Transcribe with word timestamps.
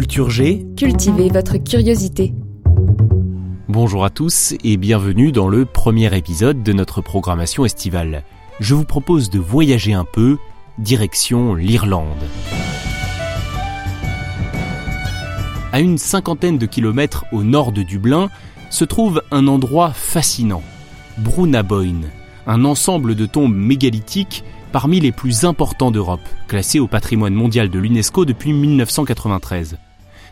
Culture 0.00 0.30
G, 0.30 0.66
Cultivez 0.78 1.28
votre 1.28 1.58
curiosité. 1.58 2.32
bonjour 3.68 4.02
à 4.02 4.08
tous 4.08 4.54
et 4.64 4.78
bienvenue 4.78 5.30
dans 5.30 5.46
le 5.46 5.66
premier 5.66 6.16
épisode 6.16 6.62
de 6.62 6.72
notre 6.72 7.02
programmation 7.02 7.66
estivale. 7.66 8.24
Je 8.60 8.74
vous 8.74 8.86
propose 8.86 9.28
de 9.28 9.38
voyager 9.38 9.92
un 9.92 10.06
peu, 10.06 10.38
direction 10.78 11.54
l'Irlande. 11.54 12.06
À 15.70 15.80
une 15.80 15.98
cinquantaine 15.98 16.56
de 16.56 16.64
kilomètres 16.64 17.26
au 17.30 17.42
nord 17.42 17.70
de 17.70 17.82
Dublin 17.82 18.30
se 18.70 18.86
trouve 18.86 19.22
un 19.30 19.46
endroit 19.48 19.90
fascinant, 19.92 20.62
Brunaboyne, 21.18 22.08
un 22.46 22.64
ensemble 22.64 23.16
de 23.16 23.26
tombes 23.26 23.54
mégalithiques 23.54 24.44
parmi 24.72 24.98
les 24.98 25.12
plus 25.12 25.44
importants 25.44 25.90
d'Europe, 25.90 26.26
classé 26.48 26.80
au 26.80 26.86
patrimoine 26.86 27.34
mondial 27.34 27.68
de 27.68 27.78
l'UNESCO 27.78 28.24
depuis 28.24 28.54
1993. 28.54 29.76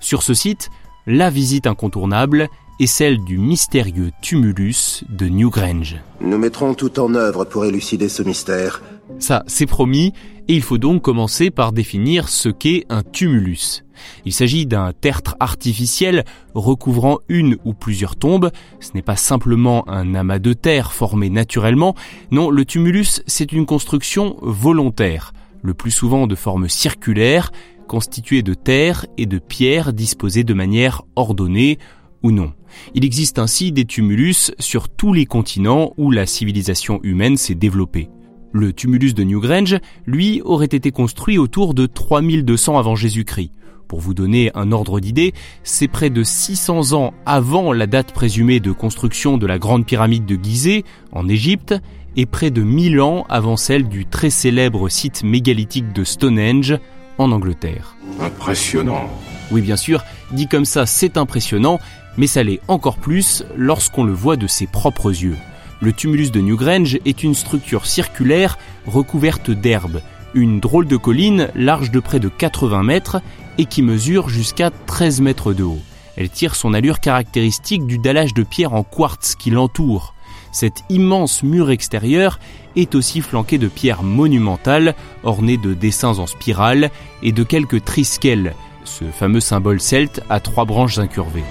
Sur 0.00 0.22
ce 0.22 0.34
site, 0.34 0.70
la 1.06 1.30
visite 1.30 1.66
incontournable 1.66 2.48
est 2.78 2.86
celle 2.86 3.18
du 3.24 3.38
mystérieux 3.38 4.10
tumulus 4.20 5.04
de 5.08 5.28
Newgrange. 5.28 5.96
Nous 6.20 6.38
mettrons 6.38 6.74
tout 6.74 6.98
en 7.00 7.14
œuvre 7.14 7.44
pour 7.44 7.64
élucider 7.64 8.08
ce 8.08 8.22
mystère. 8.22 8.82
Ça, 9.18 9.44
c'est 9.46 9.66
promis, 9.66 10.12
et 10.48 10.54
il 10.54 10.62
faut 10.62 10.78
donc 10.78 11.02
commencer 11.02 11.50
par 11.50 11.72
définir 11.72 12.28
ce 12.28 12.48
qu'est 12.48 12.84
un 12.88 13.02
tumulus. 13.02 13.84
Il 14.24 14.32
s'agit 14.32 14.66
d'un 14.66 14.92
tertre 14.92 15.36
artificiel 15.40 16.24
recouvrant 16.54 17.18
une 17.28 17.56
ou 17.64 17.72
plusieurs 17.72 18.16
tombes. 18.16 18.50
Ce 18.80 18.90
n'est 18.94 19.02
pas 19.02 19.16
simplement 19.16 19.88
un 19.88 20.14
amas 20.14 20.38
de 20.38 20.52
terre 20.52 20.92
formé 20.92 21.30
naturellement. 21.30 21.94
Non, 22.30 22.50
le 22.50 22.64
tumulus, 22.64 23.22
c'est 23.26 23.52
une 23.52 23.64
construction 23.64 24.36
volontaire, 24.42 25.32
le 25.62 25.72
plus 25.72 25.92
souvent 25.92 26.26
de 26.26 26.34
forme 26.34 26.68
circulaire, 26.68 27.52
constituée 27.86 28.42
de 28.42 28.54
terre 28.54 29.06
et 29.16 29.26
de 29.26 29.38
pierres 29.38 29.92
disposées 29.92 30.44
de 30.44 30.54
manière 30.54 31.02
ordonnée 31.16 31.78
ou 32.22 32.30
non. 32.30 32.52
Il 32.94 33.04
existe 33.04 33.38
ainsi 33.38 33.72
des 33.72 33.84
tumulus 33.84 34.52
sur 34.58 34.88
tous 34.88 35.12
les 35.12 35.26
continents 35.26 35.92
où 35.96 36.10
la 36.10 36.26
civilisation 36.26 37.00
humaine 37.02 37.36
s'est 37.36 37.54
développée. 37.54 38.08
Le 38.52 38.72
tumulus 38.72 39.14
de 39.14 39.22
Newgrange, 39.22 39.76
lui, 40.06 40.40
aurait 40.44 40.66
été 40.66 40.90
construit 40.90 41.38
autour 41.38 41.74
de 41.74 41.86
3200 41.86 42.78
avant 42.78 42.94
Jésus-Christ. 42.94 43.52
Pour 43.88 44.00
vous 44.00 44.14
donner 44.14 44.50
un 44.54 44.72
ordre 44.72 44.98
d'idée, 44.98 45.32
c'est 45.62 45.88
près 45.88 46.10
de 46.10 46.24
600 46.24 46.92
ans 46.92 47.14
avant 47.24 47.72
la 47.72 47.86
date 47.86 48.12
présumée 48.12 48.58
de 48.58 48.72
construction 48.72 49.38
de 49.38 49.46
la 49.46 49.58
grande 49.58 49.86
pyramide 49.86 50.26
de 50.26 50.36
Gizeh, 50.42 50.84
en 51.12 51.28
Égypte, 51.28 51.74
et 52.16 52.26
près 52.26 52.50
de 52.50 52.62
1000 52.62 53.00
ans 53.00 53.26
avant 53.28 53.56
celle 53.56 53.88
du 53.88 54.06
très 54.06 54.30
célèbre 54.30 54.88
site 54.88 55.22
mégalithique 55.22 55.92
de 55.92 56.02
Stonehenge, 56.02 56.78
en 57.18 57.32
Angleterre. 57.32 57.96
Impressionnant. 58.20 59.10
Oui, 59.50 59.60
bien 59.60 59.76
sûr, 59.76 60.04
dit 60.32 60.48
comme 60.48 60.64
ça, 60.64 60.86
c'est 60.86 61.16
impressionnant, 61.16 61.78
mais 62.16 62.26
ça 62.26 62.42
l'est 62.42 62.60
encore 62.68 62.98
plus 62.98 63.44
lorsqu'on 63.56 64.04
le 64.04 64.12
voit 64.12 64.36
de 64.36 64.46
ses 64.46 64.66
propres 64.66 65.10
yeux. 65.10 65.36
Le 65.80 65.92
tumulus 65.92 66.30
de 66.30 66.40
Newgrange 66.40 66.98
est 67.04 67.22
une 67.22 67.34
structure 67.34 67.86
circulaire 67.86 68.58
recouverte 68.86 69.50
d'herbe, 69.50 70.00
une 70.34 70.58
drôle 70.58 70.86
de 70.86 70.96
colline 70.96 71.48
large 71.54 71.90
de 71.90 72.00
près 72.00 72.18
de 72.18 72.28
80 72.28 72.82
mètres 72.82 73.20
et 73.58 73.66
qui 73.66 73.82
mesure 73.82 74.28
jusqu'à 74.28 74.70
13 74.70 75.20
mètres 75.20 75.52
de 75.52 75.64
haut. 75.64 75.80
Elle 76.16 76.30
tire 76.30 76.54
son 76.54 76.72
allure 76.72 77.00
caractéristique 77.00 77.86
du 77.86 77.98
dallage 77.98 78.32
de 78.32 78.42
pierre 78.42 78.72
en 78.72 78.82
quartz 78.82 79.34
qui 79.34 79.50
l'entoure. 79.50 80.14
Cet 80.58 80.84
immense 80.88 81.42
mur 81.42 81.70
extérieur 81.70 82.40
est 82.76 82.94
aussi 82.94 83.20
flanqué 83.20 83.58
de 83.58 83.68
pierres 83.68 84.02
monumentales 84.02 84.94
ornées 85.22 85.58
de 85.58 85.74
dessins 85.74 86.18
en 86.18 86.26
spirale 86.26 86.90
et 87.22 87.32
de 87.32 87.42
quelques 87.42 87.84
triskel, 87.84 88.54
ce 88.84 89.04
fameux 89.04 89.40
symbole 89.40 89.82
celte 89.82 90.22
à 90.30 90.40
trois 90.40 90.64
branches 90.64 90.96
incurvées. 90.96 91.44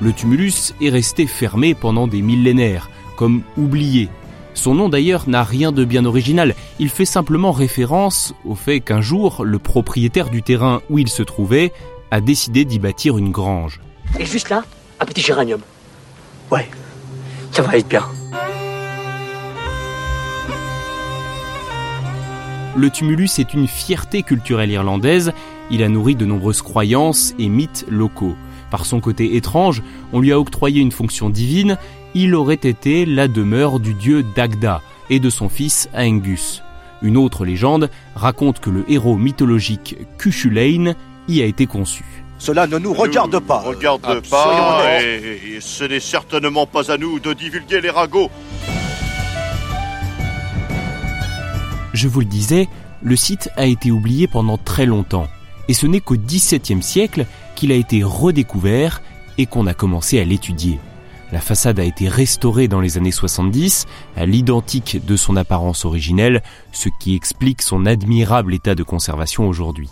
Le 0.00 0.14
tumulus 0.14 0.72
est 0.80 0.88
resté 0.88 1.26
fermé 1.26 1.74
pendant 1.74 2.06
des 2.06 2.22
millénaires, 2.22 2.88
comme 3.16 3.42
oublié. 3.58 4.08
Son 4.54 4.74
nom 4.74 4.88
d'ailleurs 4.88 5.28
n'a 5.28 5.44
rien 5.44 5.72
de 5.72 5.84
bien 5.84 6.06
original, 6.06 6.54
il 6.78 6.88
fait 6.88 7.04
simplement 7.04 7.52
référence 7.52 8.32
au 8.46 8.54
fait 8.54 8.80
qu'un 8.80 9.02
jour, 9.02 9.44
le 9.44 9.58
propriétaire 9.58 10.30
du 10.30 10.42
terrain 10.42 10.80
où 10.88 10.98
il 10.98 11.10
se 11.10 11.22
trouvait 11.22 11.70
a 12.10 12.22
décidé 12.22 12.64
d'y 12.64 12.78
bâtir 12.78 13.18
une 13.18 13.30
grange. 13.30 13.78
Et 14.18 14.24
juste 14.24 14.48
là, 14.48 14.64
un 15.00 15.04
petit 15.04 15.20
géranium. 15.20 15.60
Ouais, 16.50 16.66
ça 17.52 17.62
va 17.62 17.76
être 17.76 17.88
bien. 17.88 18.04
Le 22.76 22.88
tumulus 22.88 23.38
est 23.38 23.52
une 23.52 23.66
fierté 23.66 24.22
culturelle 24.22 24.70
irlandaise, 24.70 25.32
il 25.70 25.82
a 25.82 25.88
nourri 25.88 26.14
de 26.14 26.24
nombreuses 26.24 26.62
croyances 26.62 27.34
et 27.38 27.48
mythes 27.48 27.84
locaux. 27.90 28.36
Par 28.70 28.86
son 28.86 29.00
côté 29.00 29.36
étrange, 29.36 29.82
on 30.12 30.20
lui 30.20 30.32
a 30.32 30.38
octroyé 30.38 30.80
une 30.80 30.92
fonction 30.92 31.30
divine, 31.30 31.76
il 32.14 32.34
aurait 32.34 32.54
été 32.54 33.04
la 33.06 33.28
demeure 33.28 33.80
du 33.80 33.94
dieu 33.94 34.24
Dagda 34.34 34.80
et 35.10 35.18
de 35.18 35.30
son 35.30 35.48
fils 35.48 35.88
Aengus. 35.92 36.62
Une 37.02 37.16
autre 37.16 37.44
légende 37.44 37.90
raconte 38.14 38.60
que 38.60 38.70
le 38.70 38.84
héros 38.88 39.16
mythologique 39.16 39.96
Cuchulainn 40.18 40.94
y 41.28 41.42
a 41.42 41.46
été 41.46 41.66
conçu. 41.66 42.04
Cela 42.40 42.66
ne 42.66 42.78
nous 42.78 42.94
regarde 42.94 43.34
Nous 43.34 43.40
pas. 43.42 43.60
Regarde 43.60 44.26
pas, 44.30 45.02
et 45.02 45.58
ce 45.60 45.84
n'est 45.84 46.00
certainement 46.00 46.66
pas 46.66 46.90
à 46.90 46.96
nous 46.96 47.20
de 47.20 47.34
divulguer 47.34 47.82
les 47.82 47.90
ragots. 47.90 48.30
Je 51.92 52.08
vous 52.08 52.20
le 52.20 52.26
disais, 52.26 52.66
le 53.02 53.14
site 53.14 53.50
a 53.56 53.66
été 53.66 53.90
oublié 53.90 54.26
pendant 54.26 54.56
très 54.56 54.86
longtemps, 54.86 55.28
et 55.68 55.74
ce 55.74 55.86
n'est 55.86 56.00
qu'au 56.00 56.16
XVIIe 56.16 56.82
siècle 56.82 57.26
qu'il 57.56 57.72
a 57.72 57.74
été 57.74 58.02
redécouvert 58.02 59.02
et 59.36 59.44
qu'on 59.44 59.66
a 59.66 59.74
commencé 59.74 60.18
à 60.18 60.24
l'étudier. 60.24 60.80
La 61.32 61.40
façade 61.40 61.78
a 61.78 61.84
été 61.84 62.08
restaurée 62.08 62.68
dans 62.68 62.80
les 62.80 62.96
années 62.96 63.12
70 63.12 63.86
à 64.16 64.24
l'identique 64.24 65.04
de 65.04 65.16
son 65.16 65.36
apparence 65.36 65.84
originelle, 65.84 66.42
ce 66.72 66.88
qui 67.00 67.14
explique 67.14 67.60
son 67.60 67.84
admirable 67.84 68.54
état 68.54 68.74
de 68.74 68.82
conservation 68.82 69.46
aujourd'hui. 69.46 69.90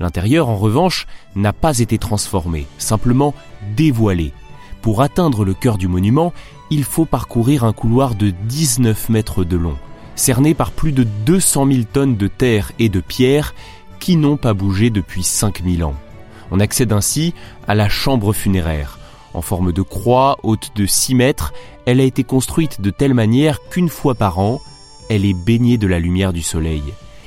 L'intérieur, 0.00 0.48
en 0.48 0.56
revanche, 0.56 1.06
n'a 1.36 1.52
pas 1.52 1.78
été 1.78 1.98
transformé, 1.98 2.66
simplement 2.78 3.34
dévoilé. 3.76 4.32
Pour 4.80 5.02
atteindre 5.02 5.44
le 5.44 5.52
cœur 5.52 5.76
du 5.76 5.88
monument, 5.88 6.32
il 6.70 6.84
faut 6.84 7.04
parcourir 7.04 7.64
un 7.64 7.74
couloir 7.74 8.14
de 8.14 8.30
19 8.30 9.10
mètres 9.10 9.44
de 9.44 9.58
long, 9.58 9.76
cerné 10.16 10.54
par 10.54 10.70
plus 10.70 10.92
de 10.92 11.04
200 11.04 11.66
000 11.70 11.82
tonnes 11.92 12.16
de 12.16 12.28
terre 12.28 12.72
et 12.78 12.88
de 12.88 13.00
pierre 13.00 13.54
qui 13.98 14.16
n'ont 14.16 14.38
pas 14.38 14.54
bougé 14.54 14.88
depuis 14.88 15.22
5000 15.22 15.84
ans. 15.84 15.94
On 16.50 16.60
accède 16.60 16.92
ainsi 16.92 17.34
à 17.68 17.74
la 17.74 17.90
chambre 17.90 18.32
funéraire. 18.32 18.98
En 19.34 19.42
forme 19.42 19.70
de 19.72 19.82
croix, 19.82 20.38
haute 20.42 20.70
de 20.74 20.86
6 20.86 21.14
mètres, 21.14 21.52
elle 21.84 22.00
a 22.00 22.04
été 22.04 22.24
construite 22.24 22.80
de 22.80 22.90
telle 22.90 23.14
manière 23.14 23.58
qu'une 23.68 23.90
fois 23.90 24.14
par 24.14 24.38
an, 24.38 24.60
elle 25.10 25.26
est 25.26 25.34
baignée 25.34 25.76
de 25.76 25.86
la 25.86 25.98
lumière 25.98 26.32
du 26.32 26.42
soleil. 26.42 26.82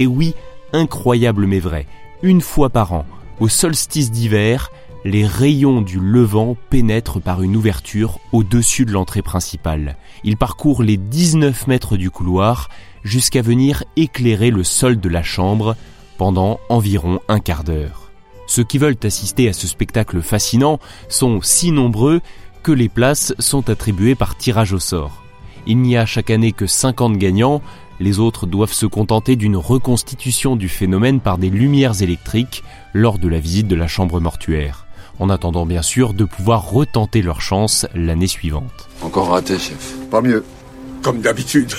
Et 0.00 0.06
oui, 0.06 0.34
incroyable 0.72 1.46
mais 1.46 1.60
vrai, 1.60 1.86
une 2.22 2.40
fois 2.40 2.70
par 2.70 2.92
an, 2.92 3.06
au 3.40 3.48
solstice 3.48 4.10
d'hiver, 4.10 4.70
les 5.04 5.26
rayons 5.26 5.82
du 5.82 6.00
levant 6.00 6.56
pénètrent 6.70 7.20
par 7.20 7.42
une 7.42 7.56
ouverture 7.56 8.18
au-dessus 8.32 8.84
de 8.84 8.92
l'entrée 8.92 9.22
principale. 9.22 9.96
Ils 10.24 10.36
parcourent 10.36 10.82
les 10.82 10.96
19 10.96 11.66
mètres 11.68 11.96
du 11.96 12.10
couloir 12.10 12.68
jusqu'à 13.04 13.42
venir 13.42 13.84
éclairer 13.94 14.50
le 14.50 14.64
sol 14.64 14.98
de 14.98 15.08
la 15.08 15.22
chambre 15.22 15.76
pendant 16.18 16.58
environ 16.68 17.20
un 17.28 17.38
quart 17.38 17.62
d'heure. 17.62 18.10
Ceux 18.48 18.64
qui 18.64 18.78
veulent 18.78 18.96
assister 19.02 19.48
à 19.48 19.52
ce 19.52 19.66
spectacle 19.66 20.22
fascinant 20.22 20.80
sont 21.08 21.40
si 21.42 21.70
nombreux 21.70 22.20
que 22.62 22.72
les 22.72 22.88
places 22.88 23.34
sont 23.38 23.70
attribuées 23.70 24.14
par 24.14 24.36
tirage 24.36 24.72
au 24.72 24.80
sort. 24.80 25.22
Il 25.68 25.78
n'y 25.78 25.96
a 25.96 26.06
chaque 26.06 26.30
année 26.30 26.52
que 26.52 26.66
50 26.66 27.16
gagnants, 27.16 27.60
les 28.00 28.18
autres 28.18 28.46
doivent 28.46 28.72
se 28.72 28.86
contenter 28.86 29.36
d'une 29.36 29.56
reconstitution 29.56 30.56
du 30.56 30.68
phénomène 30.68 31.20
par 31.20 31.38
des 31.38 31.50
lumières 31.50 32.02
électriques 32.02 32.62
lors 32.92 33.18
de 33.18 33.28
la 33.28 33.38
visite 33.38 33.68
de 33.68 33.76
la 33.76 33.86
chambre 33.86 34.20
mortuaire, 34.20 34.86
en 35.18 35.30
attendant 35.30 35.66
bien 35.66 35.82
sûr 35.82 36.14
de 36.14 36.24
pouvoir 36.24 36.70
retenter 36.70 37.22
leur 37.22 37.40
chance 37.40 37.86
l'année 37.94 38.26
suivante. 38.26 38.88
Encore 39.02 39.28
raté, 39.28 39.58
chef. 39.58 39.96
Pas 40.10 40.20
mieux. 40.20 40.44
Comme 41.02 41.20
d'habitude. 41.20 41.72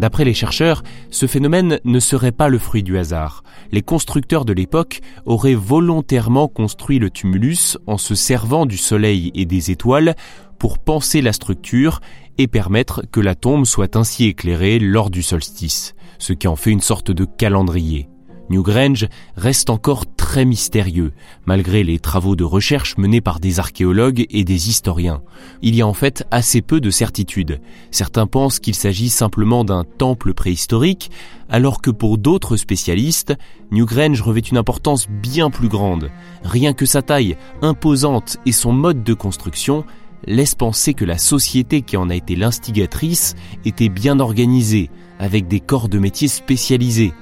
D'après 0.00 0.24
les 0.24 0.32
chercheurs, 0.32 0.82
ce 1.10 1.26
phénomène 1.26 1.78
ne 1.84 2.00
serait 2.00 2.32
pas 2.32 2.48
le 2.48 2.58
fruit 2.58 2.82
du 2.82 2.96
hasard. 2.96 3.44
Les 3.70 3.82
constructeurs 3.82 4.46
de 4.46 4.54
l'époque 4.54 5.02
auraient 5.26 5.54
volontairement 5.54 6.48
construit 6.48 6.98
le 6.98 7.10
tumulus 7.10 7.76
en 7.86 7.98
se 7.98 8.14
servant 8.14 8.64
du 8.64 8.78
soleil 8.78 9.30
et 9.34 9.44
des 9.44 9.70
étoiles 9.70 10.16
pour 10.58 10.78
penser 10.78 11.20
la 11.20 11.34
structure 11.34 12.00
et 12.42 12.48
permettre 12.48 13.02
que 13.10 13.20
la 13.20 13.34
tombe 13.34 13.66
soit 13.66 13.96
ainsi 13.96 14.24
éclairée 14.24 14.78
lors 14.78 15.10
du 15.10 15.22
solstice, 15.22 15.94
ce 16.18 16.32
qui 16.32 16.48
en 16.48 16.56
fait 16.56 16.70
une 16.70 16.80
sorte 16.80 17.10
de 17.10 17.24
calendrier. 17.24 18.08
Newgrange 18.50 19.06
reste 19.36 19.70
encore 19.70 20.04
très 20.16 20.44
mystérieux, 20.44 21.12
malgré 21.46 21.84
les 21.84 22.00
travaux 22.00 22.34
de 22.34 22.42
recherche 22.42 22.98
menés 22.98 23.20
par 23.20 23.38
des 23.38 23.60
archéologues 23.60 24.26
et 24.28 24.42
des 24.42 24.68
historiens. 24.68 25.22
Il 25.62 25.76
y 25.76 25.82
a 25.82 25.86
en 25.86 25.94
fait 25.94 26.26
assez 26.32 26.60
peu 26.60 26.80
de 26.80 26.90
certitudes. 26.90 27.60
Certains 27.92 28.26
pensent 28.26 28.58
qu'il 28.58 28.74
s'agit 28.74 29.08
simplement 29.08 29.62
d'un 29.62 29.84
temple 29.84 30.34
préhistorique, 30.34 31.12
alors 31.48 31.80
que 31.80 31.92
pour 31.92 32.18
d'autres 32.18 32.56
spécialistes, 32.56 33.36
Newgrange 33.70 34.20
revêt 34.20 34.40
une 34.40 34.58
importance 34.58 35.08
bien 35.08 35.50
plus 35.50 35.68
grande. 35.68 36.10
Rien 36.42 36.72
que 36.72 36.86
sa 36.86 37.02
taille 37.02 37.36
imposante 37.62 38.38
et 38.46 38.52
son 38.52 38.72
mode 38.72 39.04
de 39.04 39.14
construction 39.14 39.84
laissent 40.26 40.54
penser 40.54 40.94
que 40.94 41.04
la 41.04 41.18
société 41.18 41.82
qui 41.82 41.96
en 41.96 42.10
a 42.10 42.14
été 42.14 42.36
l'instigatrice 42.36 43.34
était 43.64 43.88
bien 43.88 44.20
organisée, 44.20 44.90
avec 45.18 45.48
des 45.48 45.60
corps 45.60 45.88
de 45.88 45.98
métier 45.98 46.28
spécialisés. 46.28 47.12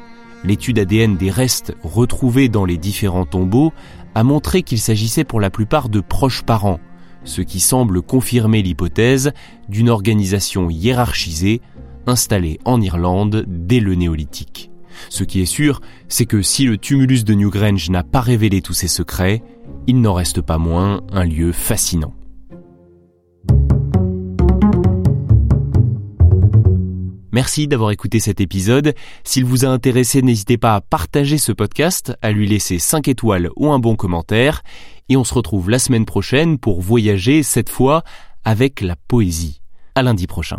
L'étude 0.45 0.79
ADN 0.79 1.17
des 1.17 1.31
restes 1.31 1.75
retrouvés 1.83 2.49
dans 2.49 2.65
les 2.65 2.79
différents 2.79 3.27
tombeaux 3.27 3.73
a 4.15 4.23
montré 4.23 4.63
qu'il 4.63 4.79
s'agissait 4.79 5.25
pour 5.25 5.41
la 5.41 5.51
plupart 5.51 5.89
de 5.89 6.01
proches 6.01 6.43
parents, 6.43 6.81
ce 7.25 7.43
qui 7.43 7.61
semble 7.61 8.03
confirmer 8.03 8.63
l'hypothèse 8.63 9.33
d'une 9.69 9.91
organisation 9.91 10.71
hiérarchisée 10.71 11.61
installée 12.07 12.59
en 12.65 12.81
Irlande 12.81 13.45
dès 13.47 13.81
le 13.81 13.95
néolithique. 13.95 14.71
Ce 15.11 15.25
qui 15.25 15.41
est 15.41 15.47
sûr, 15.47 15.81
c'est 16.09 16.27
que 16.27 16.43
si 16.43 16.65
le 16.65 16.79
tumulus 16.79 17.25
de 17.25 17.35
Newgrange 17.35 17.91
n'a 17.91 18.03
pas 18.03 18.21
révélé 18.21 18.63
tous 18.63 18.75
ses 18.75 18.89
secrets, 18.89 19.43
il 19.87 20.01
n'en 20.01 20.15
reste 20.15 20.41
pas 20.41 20.59
moins 20.59 21.03
un 21.13 21.25
lieu 21.25 21.53
fascinant. 21.53 22.15
Merci 27.39 27.69
d'avoir 27.69 27.93
écouté 27.93 28.19
cet 28.19 28.41
épisode. 28.41 28.95
S'il 29.23 29.45
vous 29.45 29.65
a 29.65 29.69
intéressé, 29.69 30.23
n'hésitez 30.23 30.59
pas 30.59 30.75
à 30.75 30.81
partager 30.81 31.39
ce 31.39 31.53
podcast, 31.53 32.13
à 32.21 32.33
lui 32.33 32.49
laisser 32.49 32.81
5 32.81 33.07
étoiles 33.07 33.51
ou 33.55 33.71
un 33.71 33.79
bon 33.79 33.95
commentaire. 33.95 34.65
Et 35.09 35.17
on 35.17 35.23
se 35.23 35.35
retrouve 35.35 35.71
la 35.71 35.79
semaine 35.79 36.05
prochaine 36.05 36.59
pour 36.59 36.81
voyager 36.81 37.45
cette 37.45 37.71
fois 37.71 38.03
avec 38.45 38.81
la 38.81 38.97
poésie. 38.97 39.61
À 39.95 40.03
lundi 40.03 40.27
prochain. 40.27 40.59